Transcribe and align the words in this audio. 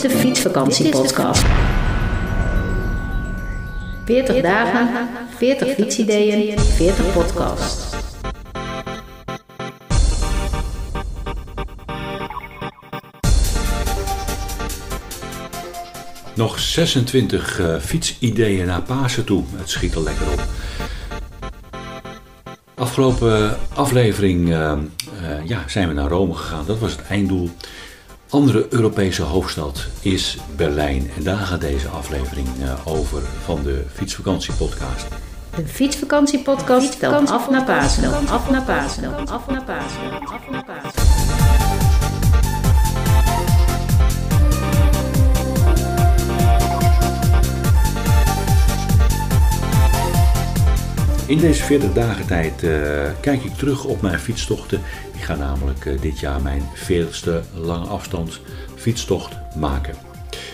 fietsvakantiepodcast. 0.00 1.44
40 4.04 4.42
dagen, 4.42 5.08
40 5.36 5.74
fietsideeën, 5.74 6.58
40 6.58 7.12
podcasts. 7.12 7.94
Nog 16.34 16.58
26 16.58 17.60
uh, 17.60 17.76
fietsideeën 17.78 18.66
naar 18.66 18.82
Pasen 18.82 19.24
toe. 19.24 19.44
Het 19.56 19.70
schiet 19.70 19.94
er 19.94 20.02
lekker 20.02 20.32
op. 20.32 20.44
Afgelopen 22.74 23.56
aflevering 23.74 24.48
uh, 24.48 24.72
uh, 25.22 25.46
ja, 25.46 25.64
zijn 25.66 25.88
we 25.88 25.94
naar 25.94 26.08
Rome 26.08 26.34
gegaan. 26.34 26.66
Dat 26.66 26.78
was 26.78 26.92
het 26.92 27.02
einddoel. 27.02 27.50
Andere 28.32 28.66
Europese 28.70 29.22
hoofdstad 29.22 29.86
is 30.00 30.38
Berlijn. 30.56 31.10
En 31.16 31.22
daar 31.22 31.36
gaat 31.38 31.60
deze 31.60 31.88
aflevering 31.88 32.48
uh, 32.58 32.86
over 32.86 33.22
van 33.44 33.62
de 33.62 33.84
Fietsvakantiepodcast. 33.92 35.06
De 35.56 35.66
Fietsvakantiepodcast 35.66 36.98
telt 36.98 37.30
af 37.30 37.50
naar 37.50 37.64
Pasen. 37.64 38.28
Af 38.28 38.50
naar 38.50 38.62
Pasen. 38.62 39.28
Af 39.28 39.46
naar 39.46 39.64
Pasen. 39.64 40.26
Af 40.26 40.50
naar 40.50 40.64
Pasen. 40.64 41.01
In 51.32 51.38
deze 51.38 51.62
40 51.62 51.92
dagen 51.92 52.26
tijd 52.26 52.62
uh, 52.62 52.70
kijk 53.20 53.44
ik 53.44 53.54
terug 53.54 53.84
op 53.84 54.02
mijn 54.02 54.18
fietstochten. 54.18 54.80
Ik 55.12 55.20
ga 55.20 55.34
namelijk 55.34 55.84
uh, 55.84 56.00
dit 56.00 56.20
jaar 56.20 56.42
mijn 56.42 56.62
40ste 56.74 57.54
lange 57.54 57.86
afstands 57.86 58.40
fietstocht 58.76 59.36
maken. 59.56 59.94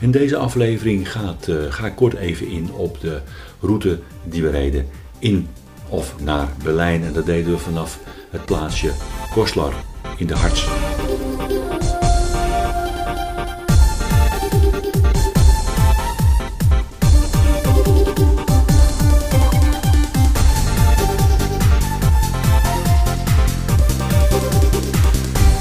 In 0.00 0.10
deze 0.10 0.36
aflevering 0.36 1.12
gaat, 1.12 1.48
uh, 1.48 1.72
ga 1.72 1.86
ik 1.86 1.96
kort 1.96 2.14
even 2.14 2.46
in 2.48 2.72
op 2.72 3.00
de 3.00 3.20
route 3.60 3.98
die 4.24 4.42
we 4.42 4.50
reden 4.50 4.88
in 5.18 5.48
of 5.88 6.14
naar 6.20 6.48
Berlijn. 6.62 7.04
En 7.04 7.12
dat 7.12 7.26
deden 7.26 7.52
we 7.52 7.58
vanaf 7.58 7.98
het 8.30 8.44
plaatsje 8.44 8.90
Koslar 9.34 9.74
in 10.16 10.26
de 10.26 10.34
Harts. 10.34 10.68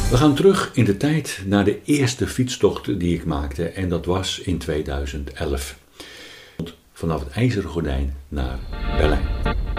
We 0.10 0.18
gaan 0.18 0.36
terug 0.36 0.72
in 0.74 0.86
de 0.86 0.98
tijd 0.98 1.42
naar 1.46 1.64
de 1.64 1.80
eerste 1.84 2.28
fietstocht 2.28 3.00
die 3.00 3.16
ik 3.16 3.26
maakte 3.26 3.70
en 3.70 3.90
dat 3.90 4.06
was 4.06 4.40
in 4.40 4.58
2011. 4.58 5.78
Vanaf 6.94 7.24
het 7.24 7.32
IJzeren 7.32 7.70
Gordijn 7.70 8.16
naar 8.28 8.60
Berlijn. 8.98 9.26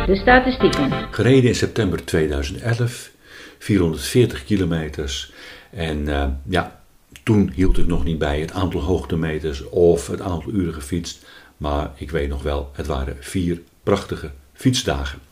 De 0.06 0.16
statistieken. 0.16 1.08
Gereden 1.10 1.48
in 1.48 1.54
september 1.54 2.04
2011, 2.04 3.10
440 3.58 4.44
kilometers. 4.44 5.32
En 5.70 5.98
uh, 5.98 6.26
ja, 6.48 6.80
toen 7.22 7.50
hield 7.54 7.78
ik 7.78 7.86
nog 7.86 8.04
niet 8.04 8.18
bij 8.18 8.40
het 8.40 8.52
aantal 8.52 8.80
hoogtemeters 8.80 9.68
of 9.68 10.06
het 10.06 10.20
aantal 10.20 10.52
uren 10.52 10.74
gefietst. 10.74 11.26
Maar 11.56 11.90
ik 11.96 12.10
weet 12.10 12.28
nog 12.28 12.42
wel, 12.42 12.70
het 12.72 12.86
waren 12.86 13.16
vier 13.20 13.60
prachtige 13.82 14.30
fietsdagen. 14.52 15.29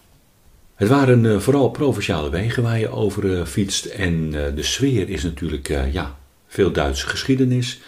Het 0.78 0.88
waren 0.88 1.24
uh, 1.24 1.38
vooral 1.38 1.70
provinciale 1.70 2.30
wegen 2.30 2.62
waar 2.62 2.78
je 2.78 2.88
over 2.88 3.24
uh, 3.24 3.44
fietst. 3.44 3.84
En 3.84 4.12
uh, 4.12 4.44
de 4.54 4.62
sfeer 4.62 5.08
is 5.08 5.22
natuurlijk 5.22 5.68
ja, 5.92 6.16
veel 6.46 6.72
Duitse 6.72 7.06
geschiedenis. 7.06 7.80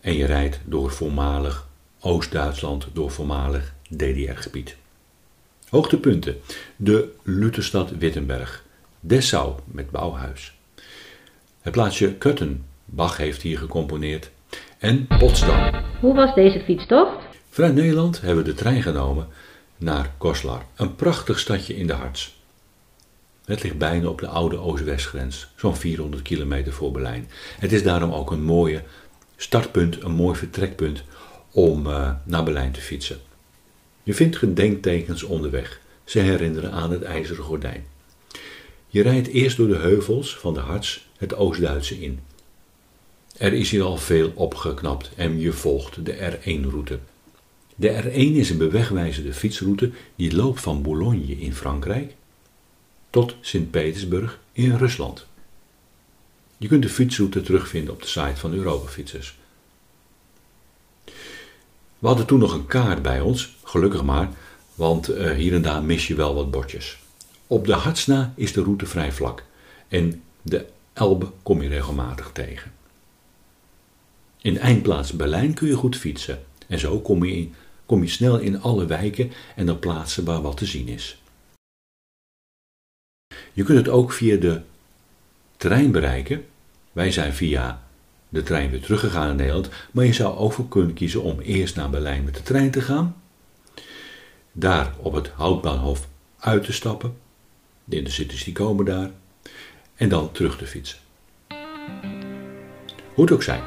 En 0.00 0.16
je 0.16 0.26
rijdt 0.26 0.60
door 0.64 0.90
voormalig 0.90 1.68
Oost-Duitsland, 2.00 2.86
door 2.92 3.10
voormalig 3.10 3.74
DDR-gebied. 3.88 4.76
Hoogtepunten. 5.68 6.36
De 6.76 7.12
Lutherstad 7.22 7.90
Wittenberg. 7.98 8.64
Dessau 9.00 9.54
met 9.64 9.90
Bauhuis. 9.90 10.54
Het 11.60 11.72
plaatsje 11.72 12.14
Kutten. 12.14 12.64
Bach 12.84 13.16
heeft 13.16 13.42
hier 13.42 13.58
gecomponeerd. 13.58 14.30
En 14.78 15.06
Potsdam. 15.18 15.84
Hoe 16.00 16.14
was 16.14 16.34
deze 16.34 16.60
fietstocht? 16.60 17.24
Vanuit 17.50 17.74
Nederland 17.74 18.20
hebben 18.20 18.44
we 18.44 18.50
de 18.50 18.56
trein 18.56 18.82
genomen 18.82 19.28
naar 19.76 20.12
Koslar. 20.18 20.62
Een 20.76 20.94
prachtig 20.94 21.38
stadje 21.38 21.76
in 21.76 21.86
de 21.86 21.92
Harts. 21.92 22.35
Het 23.46 23.62
ligt 23.62 23.78
bijna 23.78 24.08
op 24.08 24.20
de 24.20 24.26
oude 24.26 24.58
Oost-Westgrens, 24.58 25.48
zo'n 25.56 25.76
400 25.76 26.22
kilometer 26.22 26.72
voor 26.72 26.92
Berlijn. 26.92 27.28
Het 27.58 27.72
is 27.72 27.82
daarom 27.82 28.12
ook 28.12 28.30
een 28.30 28.42
mooie 28.42 28.82
startpunt, 29.36 30.02
een 30.02 30.12
mooi 30.12 30.36
vertrekpunt 30.36 31.02
om 31.50 31.86
uh, 31.86 32.10
naar 32.24 32.44
Berlijn 32.44 32.72
te 32.72 32.80
fietsen. 32.80 33.18
Je 34.02 34.14
vindt 34.14 34.36
gedenktekens 34.36 35.22
onderweg. 35.22 35.80
Ze 36.04 36.18
herinneren 36.18 36.72
aan 36.72 36.90
het 36.90 37.02
ijzeren 37.02 37.44
gordijn. 37.44 37.86
Je 38.86 39.02
rijdt 39.02 39.28
eerst 39.28 39.56
door 39.56 39.68
de 39.68 39.76
heuvels 39.76 40.36
van 40.36 40.54
de 40.54 40.60
Harts 40.60 41.08
het 41.18 41.34
Oost-Duitse 41.34 42.00
in. 42.00 42.20
Er 43.36 43.52
is 43.52 43.70
hier 43.70 43.82
al 43.82 43.96
veel 43.96 44.32
opgeknapt 44.34 45.10
en 45.16 45.40
je 45.40 45.52
volgt 45.52 46.04
de 46.04 46.32
R1-route. 46.32 46.98
De 47.74 48.02
R1 48.02 48.36
is 48.36 48.50
een 48.50 48.58
bewegwijzerde 48.58 49.32
fietsroute 49.32 49.90
die 50.16 50.36
loopt 50.36 50.60
van 50.60 50.82
Boulogne 50.82 51.38
in 51.38 51.54
Frankrijk 51.54 52.14
tot 53.16 53.34
Sint-Petersburg 53.40 54.38
in 54.52 54.76
Rusland. 54.76 55.26
Je 56.56 56.68
kunt 56.68 56.82
de 56.82 56.88
fietsroute 56.88 57.42
terugvinden 57.42 57.94
op 57.94 58.02
de 58.02 58.08
site 58.08 58.36
van 58.36 58.52
Europafietsers. 58.52 59.38
We 61.98 62.06
hadden 62.06 62.26
toen 62.26 62.38
nog 62.38 62.52
een 62.52 62.66
kaart 62.66 63.02
bij 63.02 63.20
ons, 63.20 63.56
gelukkig 63.62 64.02
maar, 64.02 64.28
want 64.74 65.10
uh, 65.10 65.30
hier 65.30 65.54
en 65.54 65.62
daar 65.62 65.82
mis 65.82 66.06
je 66.06 66.14
wel 66.14 66.34
wat 66.34 66.50
bordjes. 66.50 66.98
Op 67.46 67.66
de 67.66 67.72
Hartsna 67.72 68.32
is 68.34 68.52
de 68.52 68.62
route 68.62 68.86
vrij 68.86 69.12
vlak 69.12 69.44
en 69.88 70.22
de 70.42 70.66
Elbe 70.92 71.30
kom 71.42 71.62
je 71.62 71.68
regelmatig 71.68 72.30
tegen. 72.32 72.72
In 74.40 74.52
de 74.52 74.60
eindplaats 74.60 75.12
Berlijn 75.12 75.54
kun 75.54 75.68
je 75.68 75.76
goed 75.76 75.96
fietsen 75.96 76.44
en 76.66 76.78
zo 76.78 77.00
kom 77.00 77.24
je, 77.24 77.48
kom 77.86 78.02
je 78.02 78.08
snel 78.08 78.38
in 78.38 78.60
alle 78.60 78.86
wijken 78.86 79.32
en 79.54 79.70
op 79.70 79.80
plaatsen 79.80 80.24
waar 80.24 80.42
wat 80.42 80.56
te 80.56 80.66
zien 80.66 80.88
is. 80.88 81.18
Je 83.56 83.62
kunt 83.62 83.78
het 83.78 83.88
ook 83.88 84.12
via 84.12 84.36
de 84.36 84.60
trein 85.56 85.90
bereiken. 85.90 86.44
Wij 86.92 87.10
zijn 87.10 87.32
via 87.32 87.82
de 88.28 88.42
trein 88.42 88.70
weer 88.70 88.80
teruggegaan 88.80 89.30
in 89.30 89.36
Nederland, 89.36 89.68
maar 89.90 90.04
je 90.04 90.12
zou 90.12 90.36
ook 90.36 90.52
voor 90.52 90.68
kunnen 90.68 90.94
kiezen 90.94 91.22
om 91.22 91.40
eerst 91.40 91.76
naar 91.76 91.90
Berlijn 91.90 92.24
met 92.24 92.34
de 92.34 92.42
trein 92.42 92.70
te 92.70 92.80
gaan, 92.80 93.16
daar 94.52 94.94
op 94.98 95.12
het 95.12 95.28
Houtbaanhof 95.28 96.08
uit 96.38 96.64
te 96.64 96.72
stappen, 96.72 97.16
de 97.84 97.96
intercities 97.96 98.44
die 98.44 98.52
komen 98.52 98.84
daar, 98.84 99.10
en 99.94 100.08
dan 100.08 100.32
terug 100.32 100.58
te 100.58 100.66
fietsen. 100.66 100.98
Hoe 103.14 103.24
het 103.24 103.32
ook 103.32 103.42
zij, 103.42 103.60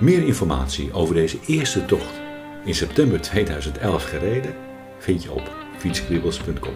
meer 0.00 0.26
informatie 0.26 0.92
over 0.92 1.14
deze 1.14 1.38
eerste 1.46 1.84
tocht 1.84 2.20
in 2.64 2.74
september 2.74 3.20
2011 3.20 4.04
gereden 4.04 4.54
vind 4.98 5.22
je 5.22 5.32
op 5.32 5.52
fietskribbels.com. 5.78 6.74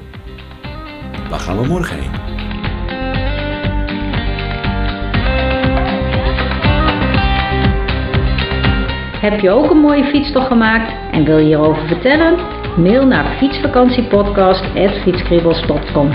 Waar 1.29 1.41
gaan 1.41 1.61
we 1.61 1.67
morgen 1.67 1.99
heen? 2.03 2.38
Heb 9.21 9.41
je 9.41 9.51
ook 9.51 9.71
een 9.71 9.81
mooie 9.81 10.05
fietstocht 10.05 10.47
gemaakt 10.47 10.93
en 11.11 11.25
wil 11.25 11.39
je 11.39 11.45
hierover 11.45 11.87
vertellen? 11.87 12.37
Mail 12.77 13.07
naar 13.07 13.37
fietsvakantiepodcast.fietskribbels.com 13.39 16.11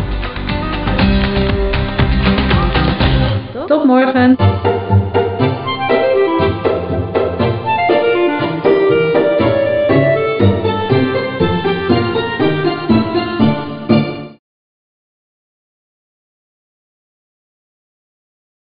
Tot 3.65 3.83
morgen! 3.83 4.35